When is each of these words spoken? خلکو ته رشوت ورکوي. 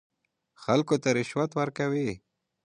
خلکو 0.63 0.95
ته 1.03 1.09
رشوت 1.17 1.51
ورکوي. 1.59 2.09